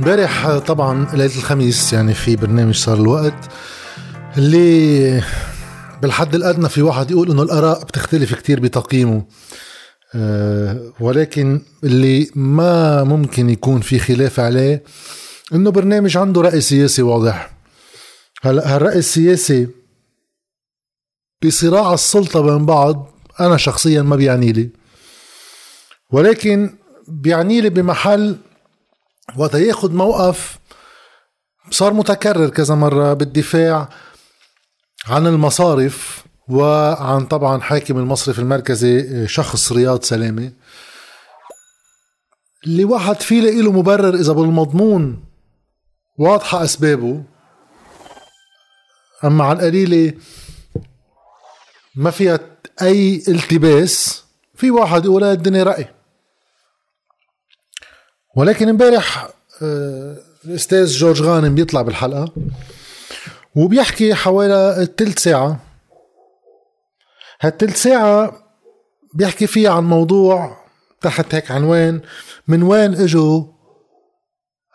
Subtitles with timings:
[0.00, 3.48] امبارح طبعا ليلة الخميس يعني في برنامج صار الوقت
[4.36, 5.22] اللي
[6.02, 9.24] بالحد الأدنى في واحد يقول إنه الآراء بتختلف كتير بتقييمه.
[10.14, 14.82] أه ولكن اللي ما ممكن يكون في خلاف عليه
[15.54, 17.50] إنه برنامج عنده رأي سياسي واضح.
[18.42, 19.68] هلا هالرأي السياسي
[21.44, 23.10] بصراع السلطة بين بعض
[23.40, 24.70] أنا شخصيا ما بيعني لي.
[26.10, 26.74] ولكن
[27.08, 28.36] بيعني لي بمحل
[29.36, 30.58] وقت ياخذ موقف
[31.70, 33.88] صار متكرر كذا مرة بالدفاع
[35.06, 40.52] عن المصارف وعن طبعا حاكم المصرف المركزي شخص رياض سلامة.
[42.66, 45.24] اللي واحد فيه له مبرر إذا بالمضمون
[46.18, 47.22] واضحة أسبابه.
[49.24, 50.12] أما على القليلة
[51.94, 52.40] ما فيها
[52.82, 54.24] أي التباس.
[54.54, 55.99] في واحد يقول الدنيا رأي.
[58.36, 59.28] ولكن امبارح
[59.62, 62.32] آه، الأستاذ جورج غانم بيطلع بالحلقة
[63.56, 65.60] وبيحكي حوالي ثلث ساعة.
[67.40, 68.32] هالثلث ساعة
[69.14, 70.56] بيحكي فيها عن موضوع
[71.00, 72.00] تحت هيك عنوان
[72.48, 73.44] من وين إجوا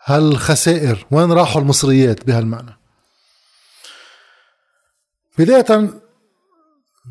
[0.04, 2.78] هالخسائر؟ وين راحوا المصريات بهالمعنى؟
[5.38, 5.90] بداية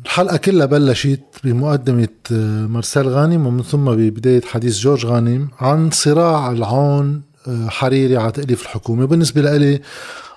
[0.04, 6.50] الحلقة كلها بلشت بمقدمة آه، مارسيل غانم ومن ثم ببداية حديث جورج غانم عن صراع
[6.50, 9.06] العون آه، حريري على تأليف الحكومة.
[9.06, 9.80] بالنسبة لي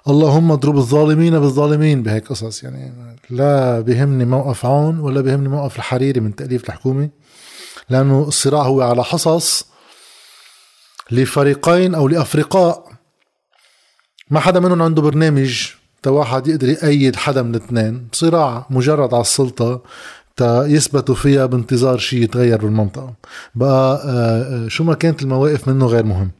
[0.07, 2.63] اللهم اضرب الظالمين بالظالمين بهيك قصص.
[2.63, 2.93] يعني
[3.29, 7.09] لا بهمني موقف عون ولا بهمني موقف الحريري من تأليف الحكومة
[7.89, 9.65] لأنه الصراع هو على حصص
[11.11, 12.89] لفريقين أو لأفرقاء.
[14.29, 19.21] ما حدا منهم عنده برنامج تا واحد يقدر يأيد حدا من الاثنين صراع مجرد على
[19.21, 19.81] السلطة
[20.35, 23.13] تا يثبتوا فيها بانتظار شيء يتغير بالمنطقة.
[23.55, 26.31] بقى آه، آه، شو ما كانت المواقف منه غير مهم.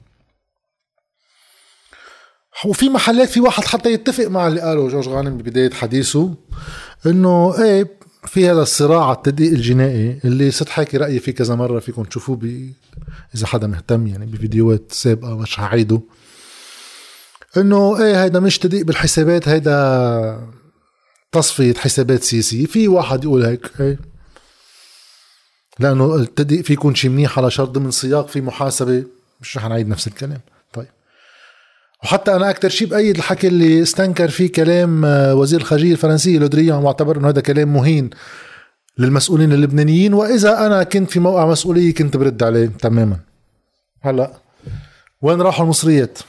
[2.66, 6.34] وفي محلات في واحد حتى يتفق مع اللي قاله جورج غانم ببداية حديثه
[7.06, 11.80] إنه إيه في هذا الصراع على التدقيق الجنائي اللي ست حاكي رأيي فيه كذا مرة
[11.80, 12.72] فيكم تشوفوه ب...
[13.36, 16.02] إذا حدا مهتم يعني بفيديوهات سابقة مش هعيده.
[17.58, 20.50] إنه إيه هيدا مش تدقيق بالحسابات هيدا
[21.32, 22.66] تصفية حسابات سياسية.
[22.66, 24.00] في واحد يقول هيك إيه
[25.80, 29.04] لأنه التدقيق في يكون شيء منيح على شرط ضمن سياق في محاسبة.
[29.42, 30.40] مش رح نعيد نفس الكلام.
[30.74, 30.88] طيب.
[32.04, 36.78] وحتى أنا أكثر شيء بأيد الحكي اللي استنكر فيه كلام آه، وزير الخارجية الفرنسي لودريان
[36.78, 38.10] واعتبر إنه هذا كلام مهين
[38.98, 40.14] للمسؤولين اللبنانيين.
[40.14, 43.20] وإذا أنا كنت في موقع مسؤولية كنت برد عليه تماما.
[44.02, 44.34] هلأ
[45.22, 46.20] وين راحوا المصريات؟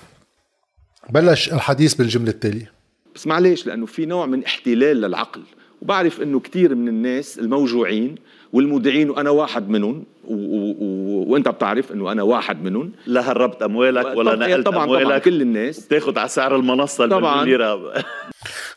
[1.13, 2.73] بلش الحديث بالجملة التالية.
[3.15, 5.41] بس معلش لأنه في نوع من احتلال للعقل.
[5.83, 8.15] وبعرف أنه كثير من الناس الموجوعين
[8.53, 10.35] والمودعين وأنا واحد منهم و...
[10.35, 11.33] و...
[11.33, 12.93] وأنت بتعرف إنه أنا واحد منهم.
[13.07, 15.05] لا هربت أموالك ولا نقلت طبعا أموالك.
[15.05, 15.89] طبعا كل الناس.
[15.89, 17.45] تاخذ على سعر المنصة طبعا.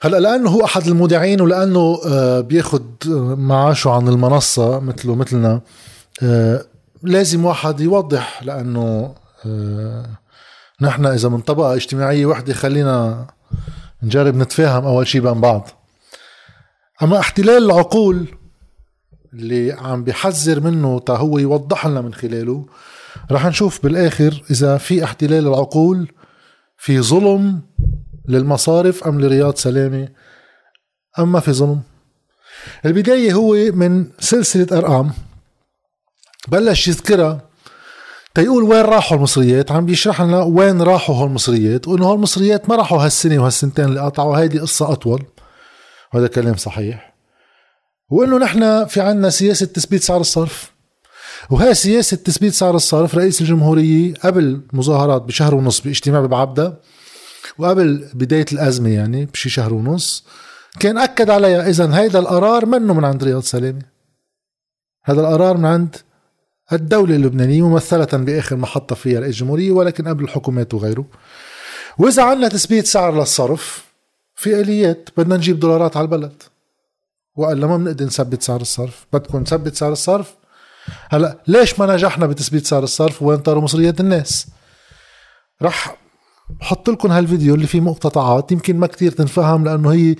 [0.02, 2.82] هلأ لأنه هو أحد المودعين ولأنه آه، بياخذ
[3.38, 5.62] معاشه عن المنصة مثله مثلنا
[6.24, 6.66] آه،
[7.04, 9.16] لازم واحد يوضح لأنه
[9.46, 10.06] آه،
[10.82, 13.28] نحن إذا من طبقة اجتماعية وحدة خلينا
[14.04, 15.70] نجرب نتفاهم أول شيء بين بعض.
[17.04, 18.28] أما احتلال العقول
[19.34, 22.66] اللي عم بيحذر منه تا هو يوضح لنا من خلاله
[23.32, 26.12] رح نشوف بالآخر إذا في احتلال العقول
[26.78, 27.62] في ظلم
[28.28, 30.08] للمصارف أم لرياض سلامة؟
[31.20, 31.82] ام ما في ظلم.
[32.86, 35.12] البداية هو من سلسلة أرقام
[36.48, 37.42] بلش يذكرها
[38.36, 43.42] تيقول وين راحوا المصريات؟ عم بيشرح لنا وين راحوا هالمصريات وإنه هالمصريات ما راحوا هالسنة
[43.42, 44.38] وهالسنتين اللي قطعوا.
[44.38, 45.24] هيدي قصة أطول.
[46.14, 47.14] وهذا كلام صحيح.
[48.10, 50.72] وإنه نحن في عنا سياسة تثبيت سعر الصرف.
[51.50, 56.80] وهي سياسة تثبيت سعر الصرف رئيس الجمهورية قبل مظاهرات بشهر ونص باجتماع ببعبدة
[57.58, 60.26] وقبل بداية الأزمة يعني بشي شهر ونص
[60.80, 63.82] كان أكد عليها إذا هيدا القرار منه من عند رياض سلامة.
[65.04, 65.96] هذا القرار من عند
[66.72, 71.06] الدولة اللبنانية ممثلة بآخر محطة فيها رئيس الجمهورية ولكن قبل الحكومات وغيره.
[71.98, 73.86] وإذا عندنا تثبيت سعر للصرف
[74.36, 76.44] في آليات بدنا نجيب دولارات على البلد.
[77.36, 80.36] وقال ما بنقدر نثبت سعر الصرف؟ بدكم نثبت سعر الصرف؟
[81.10, 84.48] هلا ليش ما نجحنا بتثبيت سعر الصرف وين طاروا مصريات الناس؟
[85.62, 85.98] رح
[86.50, 90.16] بحط لكم هالفيديو اللي فيه مقتطعات يمكن ما كتير تنفهم لأنه هي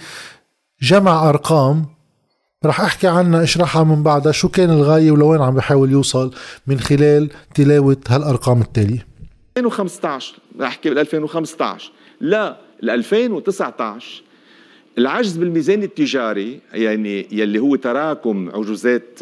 [0.82, 1.86] جمع أرقام
[2.66, 4.32] رح أحكي عنها اشرحها من بعدها.
[4.32, 6.32] شو كان الغاية ولوين عم بحاول يوصل
[6.68, 9.06] من خلال تلاوة هالأرقام التالية؟
[9.58, 14.24] 2015 رح أحكي بال 2015 لا ل 2019
[14.98, 19.20] العجز بالميزان التجاري يعني يلي هو تراكم عجوزات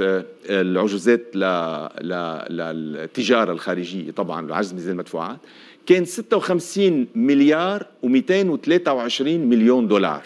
[0.49, 1.21] العجوزات
[2.01, 5.39] للتجارة الخارجية طبعا العجز بميزان المدفوعات
[5.85, 10.23] كان 56 مليار و223 مليون دولار.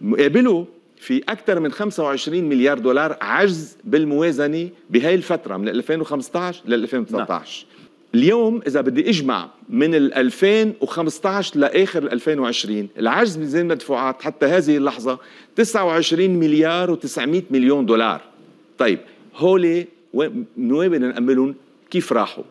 [0.00, 0.66] مقابله
[1.06, 7.86] في أكثر من 25 مليار دولار عجز بالموازنة بهاي الفترة من 2015 ل 2019 نعم.
[8.14, 15.18] اليوم إذا بدي أجمع من 2015 لآخر 2020 العجز بميزان المدفوعات حتى هذه اللحظة
[15.56, 18.20] 29 مليار و900 مليون دولار.
[18.78, 18.98] طيب
[19.36, 19.86] هولي
[20.56, 21.54] من وين بدنا نأملهم؟
[21.90, 22.44] كيف راحوا؟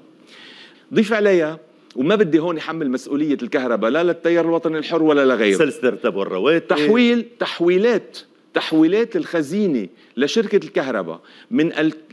[0.94, 1.60] ضيف عليها
[1.96, 5.58] وما بدي هون يحمل مسؤولية الكهرباء لا للتيار الوطني الحر ولا لغيره.
[5.58, 6.68] سلسلة الرتب والرواتب.
[6.68, 8.18] تحويل تحويلات
[8.56, 9.88] تحويلات الخزينة
[10.18, 11.22] لشركة الكهرباء
[11.52, 11.72] من.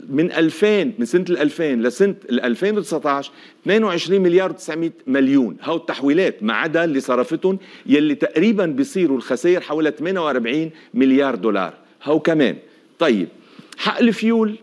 [0.09, 3.31] من 2000 من سنة 2000 لسنة 2019
[3.63, 9.91] 22 مليار و900 مليون هاو التحويلات ما عدا اللي صرفتهم يلي تقريبا بيصيروا الخسائر حوالي
[9.91, 11.73] 48 مليار دولار
[12.03, 12.55] هاو كمان
[12.99, 13.27] طيب
[13.77, 14.55] حق الفيول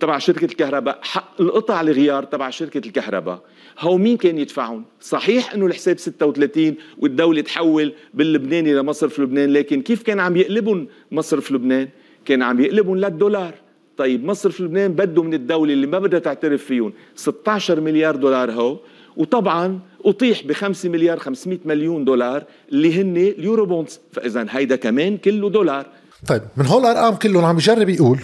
[0.00, 0.98] تبع شركة الكهرباء.
[1.02, 3.42] حق القطع الغيار تبع شركة الكهرباء.
[3.78, 10.02] هو مين كان يدفعهم؟ صحيح إنه الحساب 36 والدولة تحول باللبناني لمصرف لبنان لكن كيف
[10.02, 11.88] كان عم يقلبهم مصرف لبنان؟
[12.24, 13.54] كان عم يقلبهم للدولار
[13.96, 16.92] طيب مصرف لبنان بده من الدولة اللي ما بدها تعترف فيهم.
[17.16, 18.78] 16 مليار دولار هو.
[19.16, 24.00] وطبعا أطيح ب 5 مليار 500 مليون دولار اللي هن اليورو بونز.
[24.12, 25.86] فإذا هيدا كمان كله دولار.
[26.28, 28.18] طيب من هول الأرقام كلهم عم يجرب يقول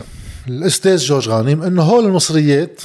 [0.48, 2.82] الأستاذ جورج غانم إنه هول المصريات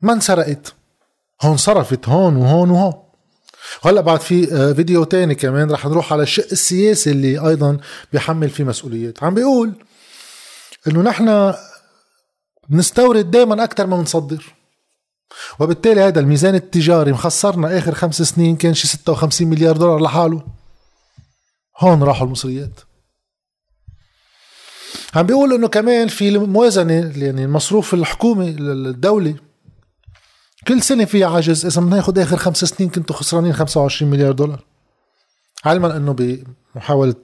[0.00, 0.74] ما انسرقت.
[1.42, 3.02] هون صرفت هون وهون وهون.
[3.84, 7.78] وهلا بعد في آه، فيديو تاني كمان رح نروح على الشق السياسي اللي أيضا
[8.12, 9.22] بيحمل فيه مسؤوليات.
[9.22, 9.72] عم بيقول
[10.88, 11.54] إنه نحن
[12.68, 14.54] بنستورد دائما أكثر ما بنصدر.
[15.58, 20.42] وبالتالي هذا الميزان التجاري مخسرنا آخر خمس سنين كان شي 56 مليار دولار لحاله.
[21.78, 22.80] هون راحوا المصريات.
[25.14, 29.36] عم بيقول إنه كمان في الموازنه يعني المصروف الحكومي الدولي
[30.68, 34.64] كل سنة في عجز إذا بناخذ آخر خمس سنين كنتوا خسرانين 25 مليار دولار.
[35.64, 36.12] علما إنه
[36.74, 37.14] بمحاولة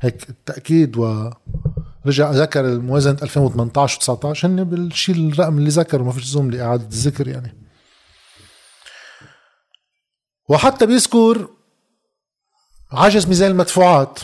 [0.00, 6.50] هيك التأكيد ورجع ذكر الموازنة 2018 و19 هن بالشيء الرقم اللي ذكره ما فيش زوم
[6.50, 7.54] لإعادة الذكر يعني.
[10.48, 11.48] وحتى بيذكر
[12.92, 14.20] عجز ميزان المدفوعات.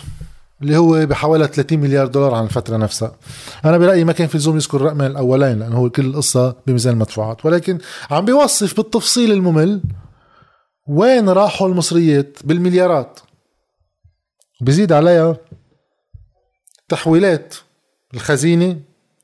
[0.63, 3.17] اللي هو بحوالي 30 مليار دولار عن الفترة نفسها.
[3.65, 7.47] أنا برأيي ما كان في لزوم يذكر الرقمين الأولين لأنه هو كل القصة بميزان المدفوعات.
[7.47, 7.79] ولكن
[8.11, 9.83] عم بيوصف بالتفصيل الممل
[10.87, 13.21] وين راحوا المصريات بالمليارات.
[14.61, 15.37] بزيد عليها
[16.89, 17.55] تحويلات
[18.15, 18.81] الخزينة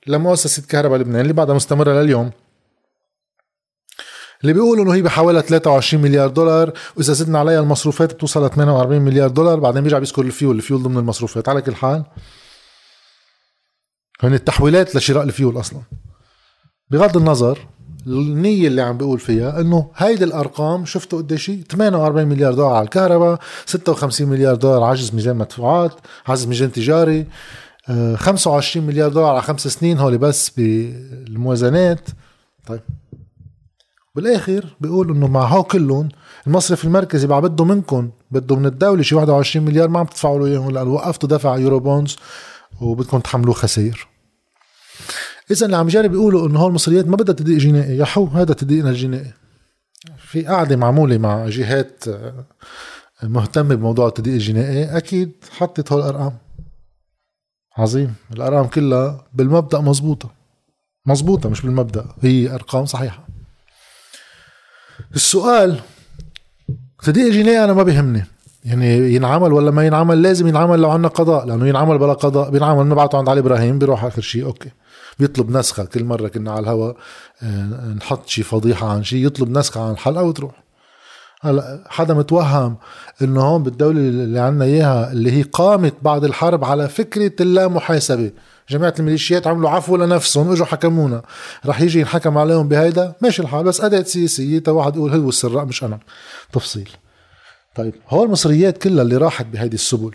[0.07, 2.31] لمؤسسة كهرباء لبنان اللي بعدها مستمرة لليوم.
[4.45, 9.03] اللي بيقولوا إنه هي بحوالي 23 مليار دولار وإذا زدنا عليها المصروفات بتوصل ل 48
[9.03, 11.49] مليار دولار بعدين بيرجع بيذكر ال fuel ال fuel ضمن المصروفات.
[11.49, 12.05] على كل حال
[14.23, 15.81] هن التحويلات لشراء الفيول أصلا.
[16.91, 17.59] بغض النظر
[18.07, 23.39] النية اللي عم بيقول فيها إنه هيدي الأرقام شفتوا قديش 48 مليار دولار على الكهرباء
[23.67, 25.93] 56 مليار دولار عجز ميزان مدفوعات
[26.27, 27.27] عجز ميزان تجاري
[28.17, 32.09] 25 آه، مليار دولار على خمس سنين هولي بس بالموازنات.
[32.67, 32.81] طيب.
[34.15, 36.09] بالاخر بيقول إنه مع هو كلهم
[36.47, 40.47] المصرف المركزي بعد بده منكم بده من الدولة شي 21 مليار ما عم تدفعوا له
[40.47, 42.17] إياهم لأنه وقفتوا دفع يورو بونز
[42.81, 44.09] وبدكم تحملوه خسائر.
[45.51, 48.55] اذا اللي عم يجرب يقولوا إنه هول المصريات ما بدها تدقيق جنائي يا حو هذا
[48.55, 49.33] تدقيقنا الجنائي.
[50.19, 52.45] في قاعدة معمولة مع جهات آه،
[53.23, 56.39] مهتمة بموضوع التدقيق الجنائي أكيد حطت هول الأرقام.
[57.77, 60.31] عظيم الأرقام كلها بالمبدأ مزبوطة.
[61.07, 63.24] مزبوطة مش بالمبدأ هي أرقام صحيحة.
[65.15, 65.81] السؤال
[67.03, 68.25] تدقيق الجنائي أنا ما بيهمني.
[68.65, 72.51] يعني ينعمل ولا ما ينعمل؟ لازم ينعمل لو عندنا قضاء لأنه ينعمل بلا قضاء.
[72.51, 74.45] بينعمل نبعته عند علي إبراهيم بيروح آخر شيء.
[74.45, 74.71] أوكي.
[75.19, 75.85] بيطلب نسخة.
[75.85, 76.97] كل مرة كنا على الهواء
[77.43, 80.65] آه، نحط شي فضيحة عن شيء يطلب نسخة عن الحلقة وتروح.
[81.43, 82.77] هلا حدا متوهم
[83.23, 88.31] إنه هون بالدولة اللي عندنا إياها اللي هي قامت بعد الحرب على فكرة اللامحاسبة.
[88.69, 91.23] جماعة الميليشيات عملوا عفو لنفسهم إجوا حكمونا.
[91.67, 95.65] رح يجي ينحكم عليهم بهيدا؟ ماشي الحال بس أداة سياسية تا واحد يقول هو السراء
[95.65, 96.01] مش أنا.
[96.53, 96.91] تفصيل.
[97.75, 100.15] طيب هو المصريات كلها اللي راحت بهيدي السبل.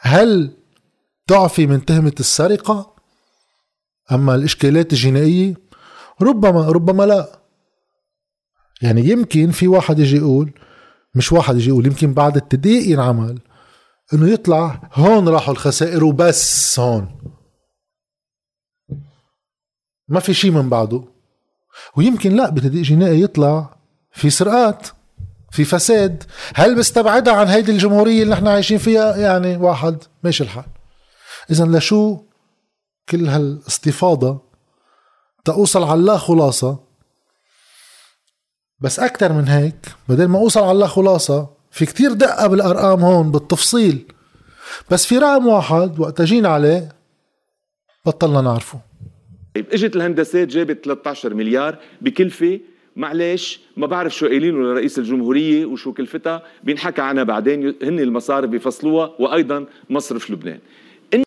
[0.00, 0.56] هل
[1.26, 2.96] تعفي من تهمة السرقة؟
[4.12, 5.54] أما الإشكالات الجنائية؟
[6.22, 7.38] ربما ربما لا.
[8.82, 10.52] يعني يمكن في واحد يجي يقول
[11.14, 13.38] مش واحد يجي يقول يمكن بعد التدقيق ينعمل.
[14.14, 17.18] إنه يطلع هون راحوا الخسائر وبس هون.
[20.08, 21.04] ما في شيء من بعده.
[21.96, 23.76] ويمكن لا بتدقيق جنائي يطلع
[24.12, 24.86] في سرقات
[25.50, 26.24] في فساد.
[26.54, 30.64] هل بستبعدها عن هيدي الجمهورية اللي إحنا عايشين فيها؟ يعني واحد ماشي الحال.
[31.50, 32.22] اذا لشو
[33.08, 34.42] كل هالاستفاضة
[35.44, 36.78] تأوصل على لا خلاصة؟
[38.80, 43.30] بس أكتر من هيك بدل ما أوصل على لا خلاصة في كتير دقة بالأرقام هون
[43.30, 44.04] بالتفصيل.
[44.90, 46.88] بس في رقم واحد وقت جينا عليه
[48.06, 48.80] بطلنا نعرفه.
[49.54, 52.60] طيب إجت الهندسات جابت 13 مليار بكلفة.
[52.96, 56.42] معلش ما بعرف شو قايلينه لرئيس الجمهورية وشو كلفتها.
[56.64, 60.58] بينحكى عنها بعدين هن المصارف بيفصلوها وأيضا مصرف لبنان.
[61.14, 61.22] إن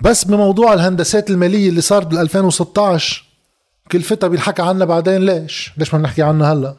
[0.00, 3.24] بس بموضوع الهندسات المالية اللي صار بال 2016
[3.92, 6.76] كلفتها بينحكى عنها بعدين ليش؟ ليش ما بنحكي عنها هلأ؟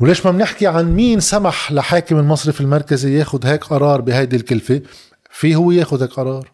[0.00, 4.80] وليش ما بنحكي عن مين سمح لحاكم المصرف المركزي ياخذ هيك قرار بهيدي الكلفة؟
[5.30, 6.50] في هو ياخذ هيك قرار.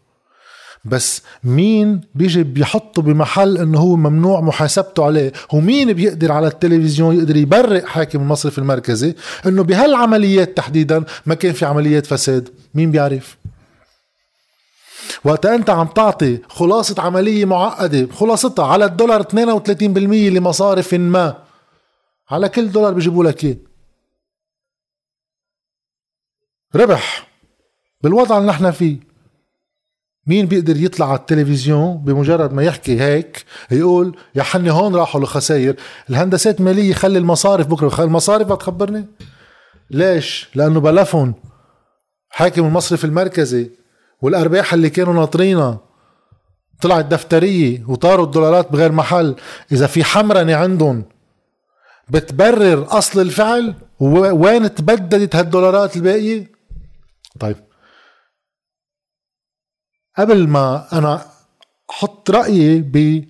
[0.85, 7.37] بس مين بيجي بيحطه بمحل إنه هو ممنوع محاسبته عليه؟ ومين بيقدر على التلفزيون يقدر
[7.37, 9.15] يبرئ حاكم المصرف المركزي
[9.47, 13.37] إنه بهالعمليات تحديدا ما كان في عمليات فساد؟ مين بيعرف؟
[15.25, 19.27] وقت أنت عم تعطي خلاصة عملية معقدة خلاصتها على الدولار 32%
[20.11, 21.50] لمصارف ما
[22.31, 23.57] على كل دولار بيجيبوا لك إياه.
[26.75, 27.29] ربح
[28.03, 29.11] بالوضع اللي نحن فيه.
[30.27, 35.77] مين بيقدر يطلع على التلفزيون بمجرد ما يحكي هيك يقول يا حني هون راحوا الخسائر
[36.11, 38.05] الهندسات مالية خلي المصارف بكرة.
[38.05, 39.07] المصارف تخبرني.
[39.91, 41.35] ليش؟ لأنه بلفهم.
[42.29, 43.71] حاكم المصرف المركزي
[44.23, 45.81] والأرباح اللي كانوا ناطرينها.
[46.83, 49.37] طلعت دفترية وطاروا الدولارات بغير محل.
[49.73, 51.05] إذا في حمرنة عندهم
[52.11, 56.51] بتبرر أصل الفعل؟ وين تبددت هالدولارات الباقية؟
[57.41, 57.57] طيب.
[60.19, 61.27] قبل ما أنا
[61.91, 63.25] أحط رأيي ب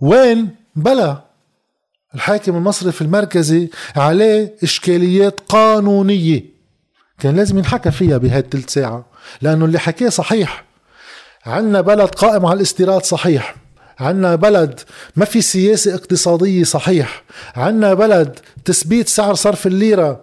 [0.00, 1.24] وين بلا؟
[2.14, 6.42] الحاكم المصرفي المركزي عليه إشكاليات قانونية.
[7.18, 9.06] كان لازم ينحكى فيها بهاي الثلث ساعة
[9.42, 10.64] لأنه اللي حكيه صحيح.
[11.46, 13.56] عنا بلد قائم على الاستيراد صحيح.
[13.98, 14.80] عنا بلد
[15.16, 17.24] ما في سياسة اقتصادية صحيح.
[17.56, 20.20] عنا بلد تثبيت سعر صرف الليرة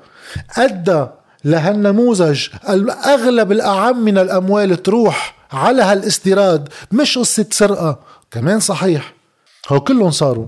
[0.57, 1.05] أدى
[1.45, 7.99] لهالنموذج الأغلب الأعم من الأموال تروح على هالإستيراد مش قصة سرقة.
[8.31, 9.13] كمان صحيح.
[9.69, 10.47] هو كلهم صاروا.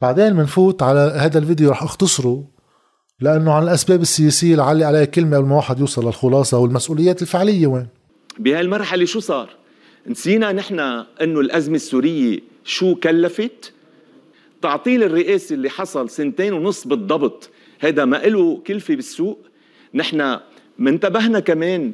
[0.00, 2.44] بعدين بنفوت على هذا الفيديو رح أختصره
[3.20, 7.66] لأنه عن الأسباب السياسية اللي علي عليها كلمة قبل ما واحد يوصل للخلاصة والمسؤوليات الفعلية
[7.66, 7.88] وين؟
[8.38, 9.59] بهالمرحله شو صار؟
[10.06, 10.80] نسينا نحن
[11.20, 13.72] إنه الأزمة السورية شو كلفت؟
[14.62, 19.38] تعطيل الرئاسي اللي حصل سنتين ونص بالضبط هذا ما له كلفة بالسوق.
[19.94, 20.38] نحن
[20.78, 21.92] منتبهنا كمان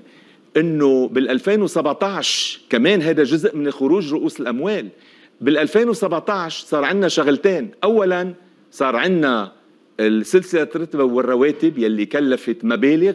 [0.57, 4.89] إنه بال 2017 كمان هذا جزء من خروج رؤوس الأموال.
[5.41, 7.71] بال 2017 صار عندنا شغلتين.
[7.85, 8.35] اولا
[8.71, 9.53] صار عندنا
[10.01, 13.15] السلسلة الرتبة والرواتب يلي كلفت مبالغ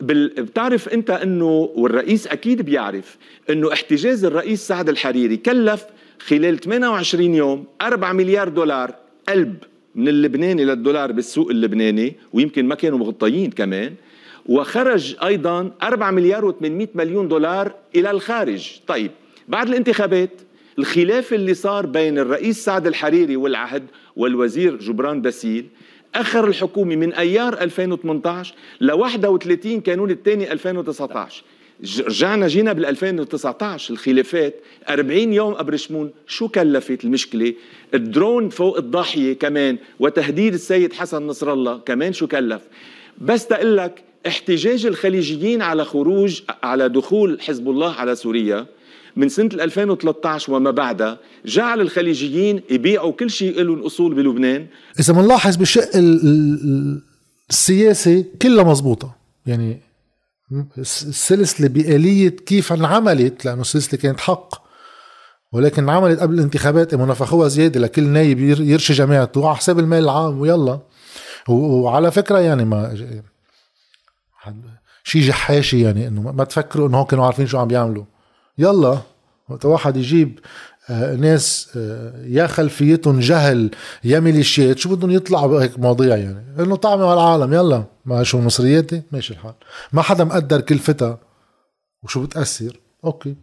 [0.00, 0.28] بال...
[0.28, 3.16] بتعرف انت انه والرئيس أكيد بيعرف
[3.50, 5.84] انه احتجاز الرئيس سعد الحريري كلف
[6.18, 8.94] خلال 28 يوم 4 مليار دولار
[9.28, 9.56] قلب
[9.94, 13.94] من اللبناني للدولار بالسوق اللبناني ويمكن ما كانوا مغطيين كمان.
[14.46, 18.80] وخرج أيضا 4 مليار و800 مليون دولار إلى الخارج.
[18.86, 19.10] طيب
[19.48, 20.30] بعد الانتخابات
[20.78, 23.82] الخلاف اللي صار بين الرئيس سعد الحريري والعهد
[24.16, 25.66] والوزير جبران باسيل
[26.14, 31.42] آخر الحكومة من أيار 2018 ل 31 كانون الثاني 2019
[32.00, 34.54] رجعنا جينا بال 2019 الخلافات
[34.88, 37.54] 40 يوم قبرشمون؟ شو كلفت المشكلة؟
[37.94, 42.62] الدرون فوق الضاحية كمان وتهديد السيد حسن نصر الله كمان شو كلف؟
[43.18, 48.66] بس تقول لك احتجاج الخليجيين على خروج على دخول حزب الله على سوريا
[49.16, 54.66] من سنة 2013 وما بعدها جعل الخليجيين يبيعوا كل شيء لهم أصول بلبنان.
[55.00, 55.90] إذا بنلاحظ بالشق
[57.50, 59.80] السياسي كلها مزبوطة يعني
[60.78, 64.70] السلسلة بآلية كيف انعملت لأنه السلسلة كانت حق
[65.52, 69.46] ولكن انعملت قبل الانتخابات نفخوها زيادة لكل نايب يرشي جماعته.
[69.48, 70.80] على حساب المال العام ويلا.
[71.48, 72.96] وعلى فكرة يعني ما
[75.04, 78.04] شيء جحاشي يعني إنه ما تفكروا إنه كانوا عارفين شو عم بيعملوا.
[78.60, 78.98] يلا
[79.48, 80.38] وقت واحد يجيب
[80.90, 83.70] آه، ناس آه، يا خلفيتهم جهل
[84.04, 87.84] يا ميليشيات شو بدهم يطلعوا بهيك مواضيع يعني؟ إنه طعموا على العالم يلا.
[88.04, 89.54] ما شو مصرياتي؟ ماشي الحال.
[89.92, 91.18] ما حدا مقدر كلفتها
[92.02, 93.36] وشو بتأثر؟ أوكي.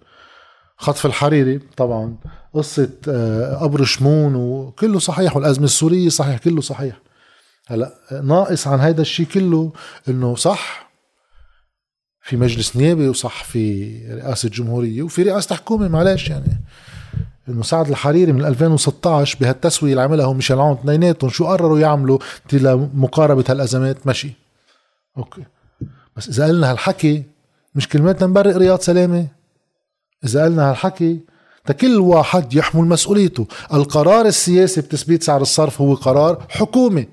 [0.77, 2.15] خطف الحريري طبعا.
[2.53, 5.35] قصة آه، قبر شمون وكله صحيح.
[5.35, 7.01] والأزمة السورية صحيح كله صحيح.
[7.67, 7.93] هلأ
[8.23, 9.71] ناقص عن هذا الشيء كله
[10.09, 10.86] إنه صح
[12.27, 16.61] في مجلس نيابي وصح في رئاسة جمهورية وفي رئاسة حكومة معلش يعني.
[17.49, 22.19] إنه سعد الحريري من 2016 بهالتسوية اللي عملها ميشيل عون اثنيناتهم شو قرروا يعملوا
[22.53, 24.33] لمقاربة هالأزمات؟ ماشي
[25.17, 25.43] أوكي.
[26.15, 27.23] بس إذا قلنا هالحكي
[27.75, 29.27] مش كلماتنا نبرق رياض سلامة؟
[30.25, 31.19] إذا قلنا هالحكي
[31.81, 33.47] كل واحد يحمل مسؤوليته.
[33.73, 37.07] القرار السياسي بتثبيت سعر الصرف هو قرار حكومي.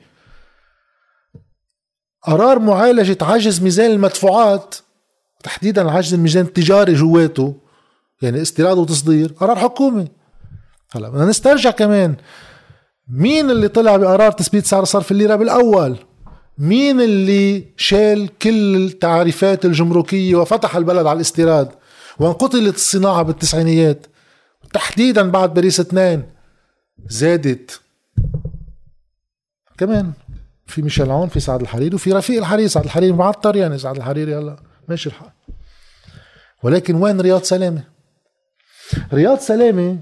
[2.22, 4.74] قرار معالجة عجز ميزان المدفوعات.
[5.44, 7.54] تحديدا عجز الميزان التجاري جواته
[8.22, 10.08] يعني استيراد وتصدير قرار حكومي.
[10.92, 12.16] هلا بدنا نسترجع كمان.
[13.08, 15.96] مين اللي طلع بقرار تثبيت سعر صرف الليرة بالأول؟
[16.58, 21.68] مين اللي شال كل التعريفات الجمركية وفتح البلد على الاستيراد؟
[22.18, 24.06] وانقتلت الصناعة بالتسعينيات؟
[24.72, 26.22] تحديدا بعد باريس اثنين
[27.06, 27.80] زادت.
[29.78, 30.12] كمان
[30.66, 34.36] في ميشيل عون في سعد الحريري وفي رفيق الحريري سعد الحريري معطر يعني سعد الحريري
[34.36, 34.73] هلا.
[34.88, 35.30] ماشي الحال.
[36.62, 37.84] ولكن وين رياض سلامة؟
[39.12, 39.98] رياض سلامة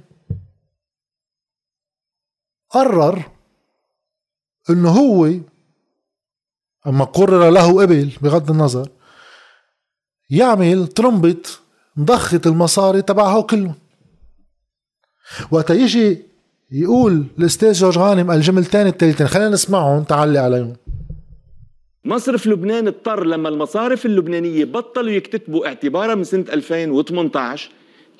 [2.70, 3.30] قرر
[4.70, 5.30] إنه هو
[6.86, 8.88] أما قرر له قبل بغض النظر
[10.30, 11.42] يعمل ترمبة
[11.96, 13.74] مضخة المصاري تبعها كلهم.
[15.50, 16.22] وقت يجي
[16.70, 20.76] يقول الأستاذ جورج غانم الجملتين التالتين خلينا نسمعهم تعلي عليهم.
[22.04, 27.70] مصرف لبنان اضطر لما المصارف اللبنانية بطلوا يكتتبوا اعتبارا من سنة 2018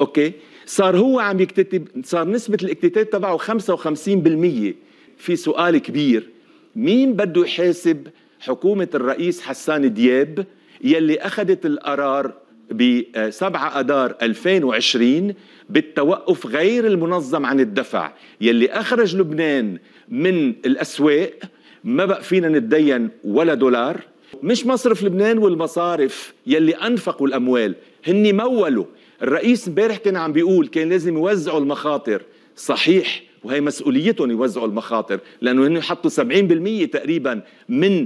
[0.01, 0.33] أوكي؟
[0.67, 3.43] صار هو عم يكتتب صار نسبة الاكتتاب تبعه 55%
[5.19, 6.29] في سؤال كبير.
[6.77, 8.09] مين بده يحاسب
[8.41, 10.47] حكومة الرئيس حسان دياب
[10.85, 12.33] يلي أخذت القرار
[12.71, 15.35] ب 7 أدار 2020
[15.71, 21.33] بالتوقف غير المنظم عن الدفع يلي أخرج لبنان من الأسواق
[21.85, 24.01] ما بقى فينا نتدين ولا دولار.
[24.43, 27.75] مش مصرف لبنان والمصارف يلي أنفقوا الأموال
[28.07, 28.85] هني مولوا.
[29.23, 32.23] الرئيس امبارح كان عم بيقول كان لازم يوزعوا المخاطر.
[32.57, 38.01] صحيح وهي مسؤوليتهم يوزعوا المخاطر لأنه هن حطوا 70% تقريبا من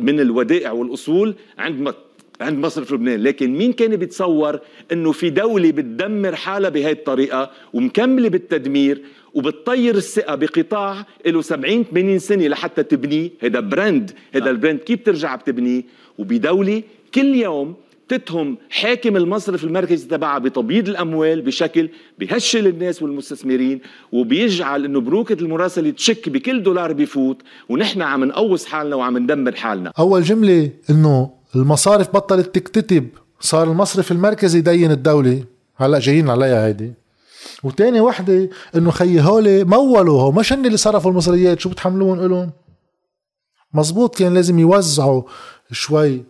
[0.00, 1.94] من الودائع والأصول عند
[2.40, 3.22] عند مصرف لبنان.
[3.22, 4.60] لكن مين كان بيتصور
[4.92, 9.02] إنه في دولة بتدمر حالها بهي الطريقة ومكملة بالتدمير
[9.36, 14.10] وبتطير الثقة بقطاع له 70 80 سنة لحتى تبنيه هذا brand.
[14.34, 14.54] هذا نعم.
[14.54, 15.82] ال brand كيف بترجع بتبنيه
[16.18, 16.82] وبدولة
[17.14, 17.74] كل يوم
[18.08, 23.80] تتهم حاكم المصرف المركزي تبعها بتبييض الأموال بشكل بهشل الناس والمستثمرين
[24.12, 29.92] وبيجعل إنه بروكة المراسله تشك بكل دولار بيفوت ونحن عم نقوص حالنا وعم ندمر حالنا.
[29.98, 33.08] اول جمله إنه المصارف بطلت تكتتب
[33.40, 35.44] صار المصرف المركزي يدين الدولة.
[35.76, 37.05] هلا جايين عليها هيدي.
[37.64, 42.50] وتاني وحدة إنه خيي هولي مولوا هو مش هن اللي صرفوا المصريات؟ شو بتحملون إلهم؟
[43.74, 45.22] مزبوط كان لازم يوزعوا
[45.72, 46.24] شوي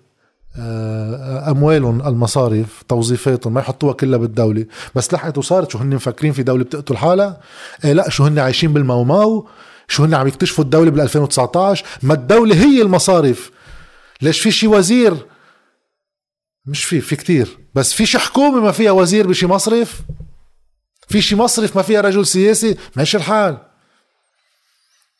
[0.58, 4.66] آه، أموالهم المصارف توظيفاتهم ما يحطوها كلها بالدولة.
[4.94, 7.40] بس لحقت وصارت شو هن مفكرين في دولة بتقتل حالها؟
[7.84, 9.48] إيه لا شو هن عايشين بالموماو
[9.88, 13.50] شو هن عم يكتشفوا الدولة بال 2019 ما الدولة هي المصارف
[14.22, 15.26] ليش في شي وزير؟
[16.66, 17.58] مش في في كتير.
[17.74, 20.00] بس في شي حكومة ما فيها وزير بشي مصرف؟
[21.06, 23.58] في شي مصرف ما فيها رجل سياسي ماشي الحال.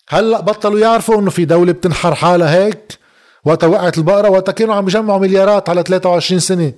[0.09, 2.99] هلأ بطلوا يعرفوا إنه في دولة بتنحر حالها هيك
[3.45, 6.73] وقت وقعت البقرة وقت كانوا عم يجمعوا مليارات على 23 سنة.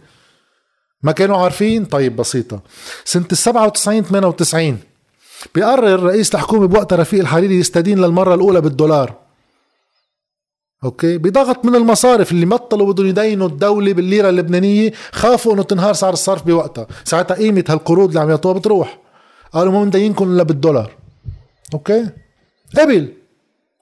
[1.02, 2.60] ما كانوا عارفين؟ طيب بسيطة.
[3.04, 4.78] سنة ال 97 98
[5.54, 9.27] بيقرر رئيس الحكومة بوقتها رفيق الحريري يستدين للمرة الأولى بالدولار.
[10.84, 16.12] okay؟ بضغط من المصارف اللي بطلوا بدهم يدينوا الدولة بالليرة اللبنانية خافوا إنه تنهار سعر
[16.12, 16.86] الصرف بوقتها.
[17.04, 18.98] ساعتها قيمة هالقروض اللي عم يعطوها بتروح.
[19.52, 20.90] قالوا ما مدينكم إلا بالدولار.
[21.74, 22.08] okay؟
[22.78, 23.12] قبل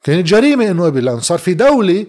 [0.03, 2.07] كانت جريمة إنه قبل لأنه صار في دولة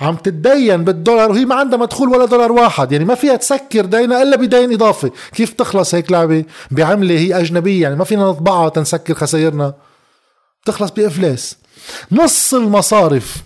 [0.00, 2.92] عم تتدين بالدولار وهي ما عندها مدخول ولا دولار واحد.
[2.92, 7.82] يعني ما فيها تسكر دينها إلا بدين اضافي كيف تخلص هيك لعبة؟ بعملة هي أجنبية.
[7.82, 9.74] يعني ما فينا نطبعها تنسكر خسائرنا.
[10.62, 11.56] بتخلص بإفلاس.
[12.12, 13.36] نص المصارف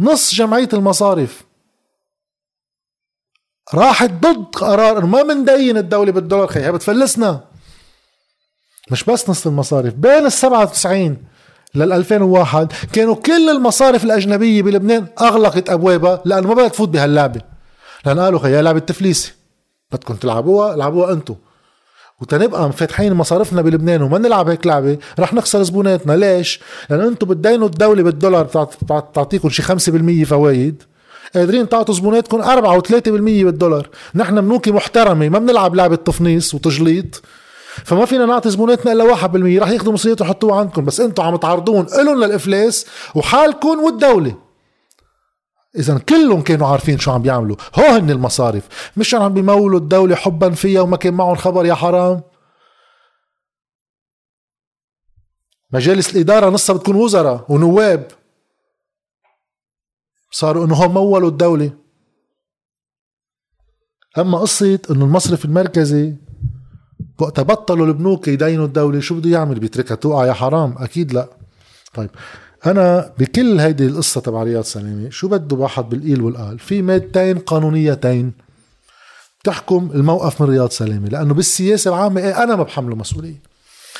[0.00, 1.44] نص جمعية المصارف.
[3.74, 7.40] راحت ضد قرار انه ما مندين الدولة بالدولار خي هي بتفلسنا.
[8.90, 11.16] مش بس نص المصارف بين ال 97
[11.74, 17.40] لل 2001 كانوا كل المصارف الأجنبية بلبنان أغلقت أبوابها لأنه ما بدها تفوت بهاللعبة.
[18.06, 19.32] لأن قالوا خيال لعبة تفليسه
[19.92, 21.34] بدكم تلعبوها العبوها أنتم
[22.20, 26.12] وتنبقى فاتحين مصارفنا بلبنان وما نلعب هيك لعبة رح نخسر زبوناتنا.
[26.12, 28.66] ليش؟ لأنه أنتم بتدينوا الدولة بالدولار
[29.14, 30.82] تعطيكم شي 5% فوايد.
[31.34, 33.88] قادرين تعطوا زبوناتكم 4 و3% بالدولار.
[34.14, 37.22] نحن منوكي محترمة ما بنلعب لعبة تفنيص وتجليط.
[37.84, 40.84] فما فينا نعطي زبوناتنا إلا 1% رح ياخذوا مصريات ويحطوها عندكم.
[40.84, 44.34] بس أنتم عم تعرضون لهم للإفلاس وحالكم والدولة.
[45.76, 47.56] اذا كلهم كانوا عارفين شو عم بيعملوا.
[47.78, 48.92] هو هن المصارف.
[48.96, 52.22] مش عم بيمولوا الدولة حبا فيها وما كان معهم خبر يا حرام.
[55.72, 58.08] مجالس الإدارة نصها بتكون وزراء ونواب.
[60.30, 61.72] صاروا إنه هم مولوا الدولة.
[64.18, 66.16] أما قصة إنه المصرف المركزي
[67.18, 70.74] وقت بطلوا البنوك يدينوا الدولة شو بده يعمل؟ بيتركها توقع يا حرام.
[70.78, 71.28] أكيد لا.
[71.94, 72.10] طيب.
[72.66, 78.32] أنا بكل هيدي القصة تبع رياض سلامة شو بده واحد بالقيل والقال؟ في مادتين قانونيتين
[79.44, 83.50] تحكم الموقف من رياض سلامة لأنه بالسياسة العامة إيه أنا ما بحمله مسؤولية.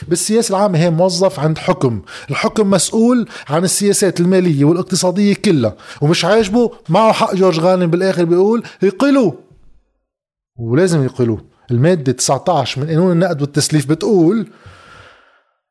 [0.09, 6.71] بالسياسة العامة هي موظف عند حكم الحكم مسؤول عن السياسات المالية والاقتصادية كلها ومش عاجبه
[6.89, 9.39] معه حق جورج غانم بالآخر بيقول يقيلوه
[10.59, 14.47] ولازم يقيلوه المادة 19 من قانون النقد والتسليف بتقول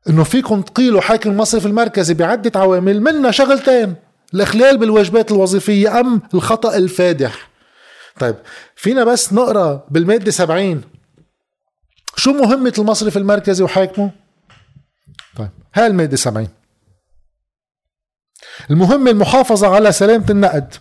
[0.09, 3.95] إنه فيكم تقيلوا حاكم المصرف المركزي بعدة عوامل منها شغلتين
[4.33, 7.49] الاخلال بالواجبات الوظيفية أم الخطأ الفادح.
[8.19, 8.35] طيب
[8.75, 10.81] فينا بس نقرأ بالمادة 70
[12.15, 14.11] شو مهمة المصرف المركزي وحاكمه؟
[15.37, 16.47] طيب هاي المادة 70
[18.71, 20.73] المهمة المحافظة على سلامة النقد.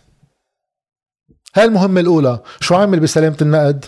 [1.56, 2.42] هاي المهمة الأولى.
[2.60, 3.84] شو عامل بسلامة النقد؟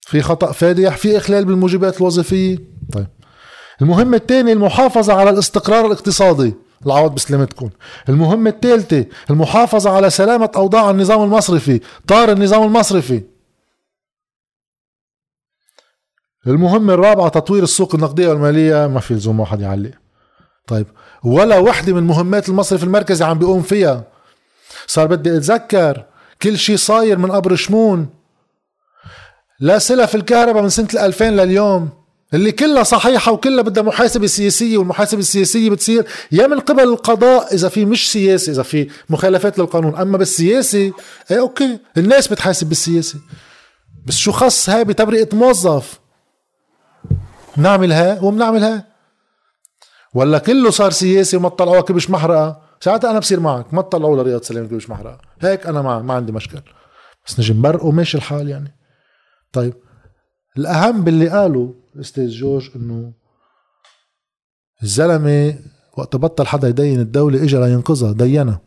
[0.00, 2.58] في خطأ فادح في إخلال بالموجبات الوظيفية.
[2.92, 3.06] طيب.
[3.82, 6.54] المهمة الثانية المحافظة على الاستقرار الاقتصادي.
[6.86, 7.70] العوض بسلامتكم
[8.08, 11.80] المهمة الثالثة المحافظة على سلامة أوضاع النظام المصرفي.
[12.06, 13.22] طار النظام المصرفي.
[16.46, 18.86] المهمة الرابعة تطوير السوق النقدية والمالية.
[18.86, 19.90] ما في لزوم واحد يعلق.
[20.66, 20.86] طيب.
[21.24, 24.04] ولا وحدة من مهمات المصرف المركزي عم بيقوم فيها.
[24.86, 26.04] صار بدي أتذكر
[26.42, 28.08] كل شيء صاير من قبر شمون.
[29.60, 31.99] لا سلف الكهرباء من سنة 2000 لليوم.
[32.34, 37.68] اللي كلها صحيحة وكلها بدها محاسبة سياسية والمحاسبة السياسية بتصير يا من قبل القضاء إذا
[37.68, 39.96] في مش سياسي إذا في مخالفات للقانون.
[39.96, 40.92] أما بالسياسي
[41.30, 43.18] إيه أوكي الناس بتحاسب بالسياسي
[44.06, 46.00] بس شو خص هاي بتبرئة موظف؟
[47.56, 48.86] بنعملها وبنعملها
[50.14, 53.74] ولا كله صار سياسي وما تطلعوها كبش محرقة؟ ساعتها أنا بصير معك.
[53.74, 55.18] ما تطلعوا لرياض سلام كبش محرقة.
[55.40, 56.60] هيك أنا ما, ما عندي مشكل.
[57.26, 58.74] بس نجي نبرق ماشي الحال يعني.
[59.52, 59.74] طيب.
[60.58, 63.12] الأهم باللي قاله الاستاذ جورج إنه
[64.82, 65.58] الزلمة
[65.96, 68.60] وقت بطل حدا يدين الدولة اجى لينقذها دينها.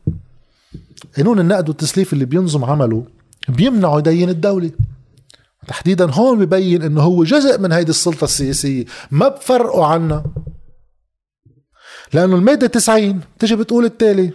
[1.17, 3.05] قانون النقد والتسليف اللي بينظم عمله
[3.49, 4.71] بيمنعه يدين الدولة.
[5.67, 10.23] تحديدا هون ببين إنه هو جزء من هيدي السلطة السياسية ما بفرقوا عنا.
[12.13, 14.31] لأنه المادة 90 تجي بتقول التالي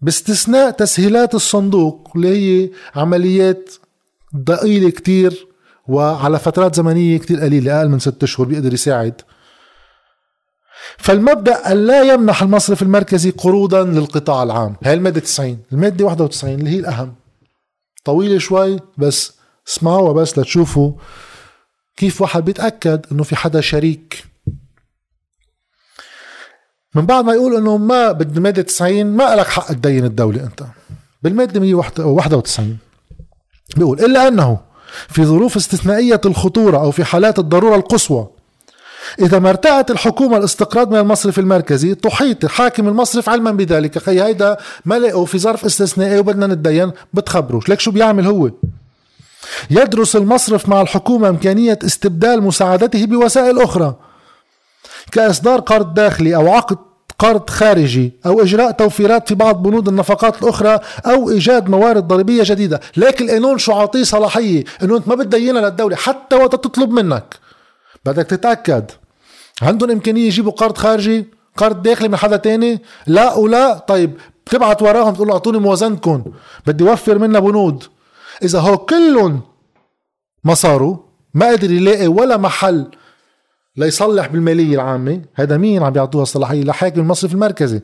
[0.00, 3.74] باستثناء تسهيلات الصندوق اللي هي عمليات
[4.36, 5.47] ضئيلة كتير
[5.88, 9.20] وعلى فترات زمنية كتير قليلة أقل من ست أشهر بيقدر يساعد.
[10.98, 14.76] فالمبدأ أن لا يمنح المصرف المركزي قروضا للقطاع العام.
[14.84, 17.14] هاي المادة 90 المادة 91 اللي هي الأهم.
[18.04, 19.32] طويلة شوي بس
[19.68, 20.92] اسمعوها بس لتشوفوا
[21.96, 24.24] كيف واحد بيتأكد إنه في حدا شريك.
[26.94, 30.64] من بعد ما يقول إنه ما بالمادة 90 ما لك حق تدين الدولة أنت.
[31.22, 32.78] بالمادة 191
[33.76, 34.67] بيقول إلا أنه
[35.08, 38.28] في ظروف استثنائية الخطورة أو في حالات الضرورة القصوى.
[39.20, 44.56] إذا ما ارتأت الحكومة الاستقراض من المصرف المركزي تحيط حاكم المصرف علما بذلك خي هيدا
[44.84, 48.50] ما لقوا في ظرف استثنائي وبدنا نتدين بتخبروا لك شو بيعمل هو؟
[49.70, 53.94] يدرس المصرف مع الحكومة إمكانية استبدال مساعدته بوسائل أخرى
[55.12, 56.78] كإصدار قرض داخلي أو عقد
[57.18, 62.80] قرض خارجي أو إجراء توفيرات في بعض بنود النفقات الأخرى أو إيجاد موارد ضريبية جديدة.
[62.96, 67.34] لكن القانون شو عاطيه صلاحية؟ إنه أنت ما بتدينها للدولة حتى وقت تطلب منك.
[68.04, 68.90] بدك تتأكد.
[69.62, 71.26] عندهم إمكانية يجيبوا قرض خارجي؟
[71.56, 76.24] قرض داخلي من حدا تاني؟ لا ولا طيب بتبعت وراهم تقول أعطوني موازنتكم.
[76.66, 77.84] بدي أوفر منها بنود.
[78.42, 79.40] إذا هو كلهم
[80.44, 80.96] ما صاروا
[81.34, 82.90] ما قدر يلاقي ولا محل
[83.78, 85.22] ليصلح بالمالية العامة.
[85.34, 87.80] هذا مين عم بيعطوها الصلاحية؟ لحاكم المصرف المركزي.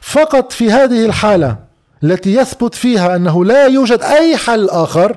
[0.00, 1.56] فقط في هذه الحالة
[2.04, 5.16] التي يثبت فيها أنه لا يوجد أي حل آخر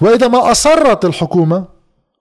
[0.00, 1.64] وإذا ما أصرت الحكومة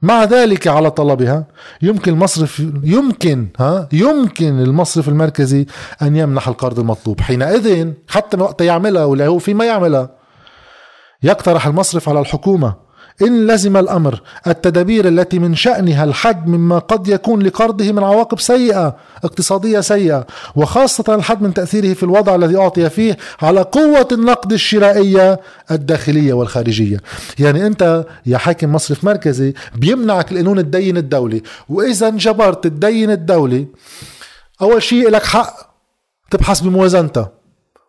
[0.01, 1.47] مع ذلك على طلبها
[1.81, 5.65] يمكن المصرف يمكن ها يمكن المصرف المركزي
[6.01, 7.21] أن يمنح القرض المطلوب.
[7.21, 10.09] حينئذ حتى وقت يعملها ولا هو فيما يعملها
[11.23, 12.86] يقترح المصرف على الحكومة
[13.21, 18.95] إن لزم الأمر التدابير التي من شأنها الحد مما قد يكون لقرضه من عواقب سيئة
[19.23, 25.39] اقتصادية سيئة وخاصة الحد من تأثيره في الوضع الذي أعطي فيه على قوة النقد الشرائية
[25.71, 27.01] الداخلية والخارجية.
[27.39, 33.67] يعني أنت يا حاكم مصرف مركزي بيمنعك القانون الدين الدولي وإذا انجبرت الدين الدولي
[34.61, 35.53] أول شيء لك حق
[36.31, 37.31] تبحث بموازنتها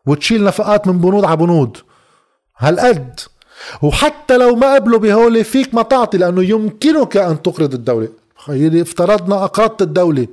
[0.06, 1.76] وتشيل نفقات من بنود على بنود.
[2.58, 3.20] هالقد
[3.82, 8.08] وحتى لو ما قبلوا بهول فيك ما تعطي لأنه يمكنك أن تقرض الدولة.
[8.36, 10.28] خيري افترضنا أقرضت الدولة.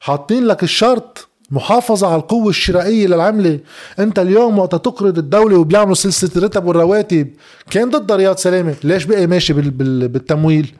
[0.00, 3.60] حاطين لك الشرط محافظة على القوة الشرائية للعملة.
[3.98, 7.34] أنت اليوم وقت تقرض الدولة وبيعملوا سلسلة الرتب والرواتب
[7.70, 8.76] كان ضد رياض سلامة.
[8.84, 10.74] ليش بقي ماشي بالتمويل؟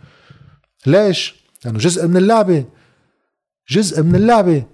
[0.86, 2.64] ليش؟ لأنه يعني جزء من اللعبة.
[3.70, 4.64] جزء من اللعبة.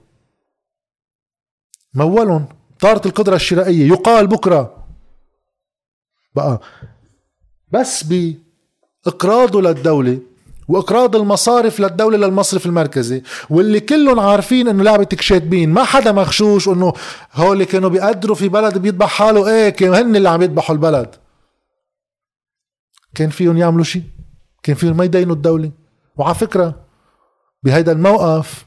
[1.94, 2.46] مولهم.
[2.80, 3.88] طارت القدرة الشرائية.
[3.88, 4.79] يقال بكرة
[6.34, 6.60] بقى.
[7.72, 10.18] بس بإقراضه للدولة
[10.68, 16.92] وإقراض المصارف للدولة للمصرف المركزي واللي كلهم عارفين إنه لعبة كشاتبين ما حدا مغشوش إنه
[17.34, 21.14] هول كانوا بيقدروا في بلد بيذبح حاله إيه كانوا هن اللي عم يذبحوا البلد.
[23.14, 24.02] كان فيهم يعملوا شيء
[24.62, 25.70] كان فيهم ما يدينوا الدولة؟
[26.16, 26.74] وعلى فكرة
[27.62, 28.64] بهيدا الموقف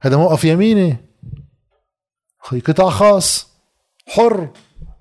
[0.00, 0.96] هذا موقف يميني.
[2.66, 3.48] قطاع خاص
[4.08, 4.48] حر.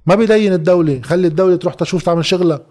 [0.05, 2.65] ما بيدين الدولة خلي الدولة تروح تشوف تعمل شغلها.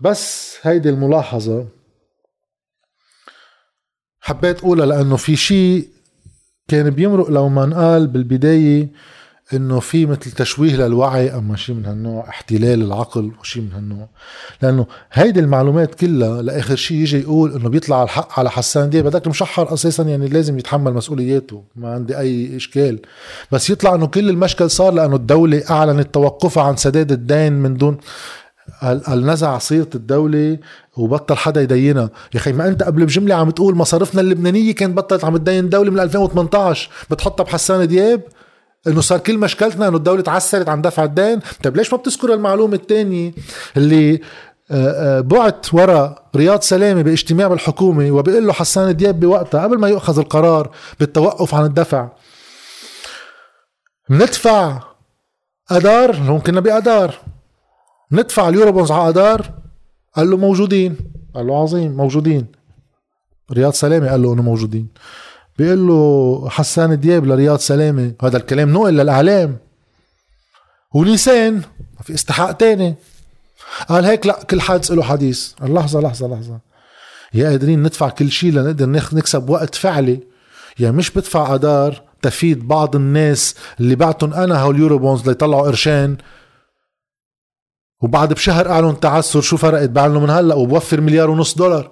[0.00, 1.68] بس هيدي الملاحظة
[4.20, 5.88] حبيت أقولها لأنه في شيء
[6.68, 8.92] كان بيمرق لو ما انقال بالبداية.
[9.52, 14.08] إنه في مثل تشويه للوعي اما شيء من هالنوع؟ احتلال العقل وشيء من هالنوع.
[14.62, 19.04] لأنه هيدي المعلومات كلها لآخر شيء يجي يقول إنه بيطلع الحق على حسان دياب.
[19.04, 22.98] بدك مشحر أساسا يعني لازم يتحمل مسؤولياته ما عندي أي إشكال.
[23.52, 27.98] بس يطلع إنه كل المشكل صار لأنه الدولة أعلنت توقفها عن سداد الدين من دون
[29.08, 30.58] النزع صيغة الدولة
[30.96, 32.10] وبطل حدا يدينها.
[32.34, 35.90] يا أخي ما أنت قبل بجملة عم تقول مصارفنا اللبنانية كانت بطلت عم تدين الدولة
[35.90, 38.20] من 2018 بتحطها بحسان دياب؟
[38.86, 41.40] إنه صار كل مشكلتنا إنه الدولة تعسرت عن دفع الدين.
[41.62, 43.32] طيب ليش ما بتذكر المعلومة الثانية
[43.76, 44.20] اللي
[44.70, 49.88] آه، آه، بعت ورا رياض سلامة باجتماع بالحكومة وبيقول له حسان دياب بوقتها قبل ما
[49.88, 50.70] يؤخذ القرار
[51.00, 52.08] بالتوقف عن الدفع
[54.10, 54.82] ندفع
[55.70, 57.14] أدار ممكن بأدار
[58.12, 59.50] ندفع اليورو بونز على أدار
[60.16, 60.96] قال له موجودين
[61.34, 62.46] قال له عظيم موجودين.
[63.52, 64.88] رياض سلامة قال له إنه موجودين.
[65.58, 69.58] بيقول له حسان دياب لرياض سلامة هذا الكلام نقل للاعلام
[70.94, 71.62] ولسان
[72.02, 72.94] في استحقاق تاني.
[73.88, 75.52] قال هيك لا كل حادث له حديث.
[75.62, 76.58] لحظة لحظة لحظة.
[77.34, 80.20] يا قادرين ندفع كل شيء لنقدر نكسب وقت فعلي.
[80.78, 86.16] يا مش بدفع ادار تفيد بعض الناس اللي بعتهم أنا هول اليورو بونز ليطلعوا قرشين.
[88.00, 91.90] وبعد بشهر اعلن تعثر شو فرقت؟ بعلنه من هلأ وبوفر مليار ونص دولار.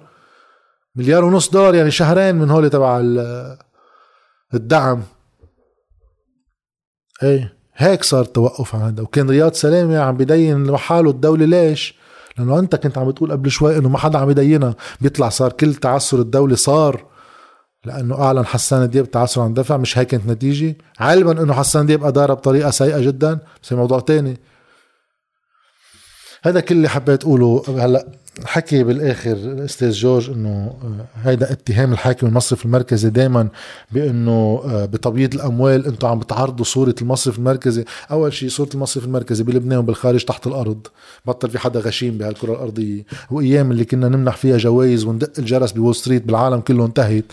[0.95, 3.01] مليار ونص دولار يعني شهرين من هول تبع
[4.53, 5.03] الدعم.
[7.23, 9.01] إيه هيك صار التوقف عن هذا.
[9.01, 11.45] وكان رياض سلامة عم بدين لحاله الدولة.
[11.45, 11.95] ليش؟
[12.37, 14.75] لأنه أنت كنت عم بتقول قبل شوي إنه ما حدا عم يدينها.
[15.01, 17.05] بيطلع صار كل تعثر الدولة صار
[17.85, 19.77] لأنه أعلن حسان دياب تعثر عن دفع.
[19.77, 20.75] مش هيك كانت نتيجة.
[20.99, 23.39] علما إنه حسان دياب ادارها بطريقة سيئة جدا.
[23.63, 24.37] بس موضوع تاني.
[26.43, 27.63] هذا كل اللي حبيت أقوله.
[27.67, 28.07] هلأ
[28.45, 30.49] حكي بالآخر الاستاذ جورج إنه
[30.83, 33.47] آه، هيدا اتهام الحاكم المصرف المركزي دائما
[33.91, 39.43] بإنه آه، بتبييض الأموال أنتم عم بتعرضوا صورة المصرف المركزي أول شيء صورة المصرف المركزي
[39.43, 40.87] بلبنان وبالخارج تحت الأرض.
[41.25, 43.05] بطل في حدا غشيم بهالكرة الأرضية.
[43.31, 47.25] وأيام اللي كنا نمنح فيها جوائز وندق الجرس ب Wall Street بالعالم كله انتهت.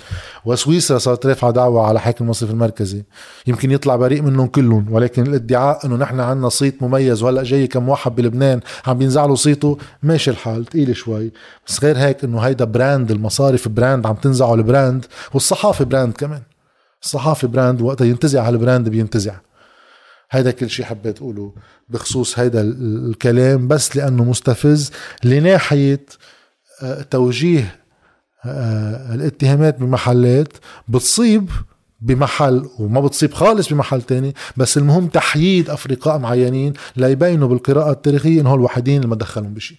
[0.44, 3.02] وسويسرا صارت رافعة دعوى على حاكم المصرف المركزي
[3.46, 7.22] يمكن يطلع بريء منهم كلهم ولكن الادعاء إنه نحن عندنا صيت مميز.
[7.22, 10.64] وهلأ جاي كم واحد بلبنان عم بينزعلوا صيته ماشي الحال.
[10.64, 11.32] تقيل قليله شوي
[11.66, 16.42] بس غير هيك إنه هيدا brand المصارف brand عم تنزعوا ال brand والصحافة brand كمان.
[17.02, 19.34] الصحافة brand وقتها ينتزع على ال brand بينتزع.
[20.30, 21.52] هيدا كل شيء حبيت أقوله
[21.88, 24.90] بخصوص هيدا الكلام بس لأنه مستفز
[25.24, 26.06] لناحية
[26.82, 27.76] آه، توجيه
[28.44, 30.52] آه، الاتهامات بمحلات.
[30.88, 31.50] بتصيب
[32.00, 38.54] بمحل وما بتصيب خالص بمحل تاني بس المهم تحييد أفرقاء معينين ليبينوا بالقراءة التاريخية إنه
[38.54, 39.78] الوحيدين اللي ما دخلهم بشيء